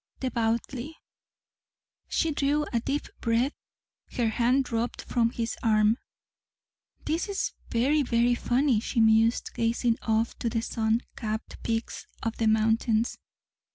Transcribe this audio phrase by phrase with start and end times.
[0.19, 0.95] "Devoutly."
[2.07, 3.53] She drew a deep breath.
[4.13, 5.99] Her hand dropped from his arm.
[7.05, 12.37] "This is very, very funny," she mused, gazing off to the sun capped peaks of
[12.37, 13.19] the mountains.